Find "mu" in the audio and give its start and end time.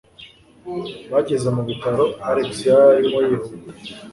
1.55-1.61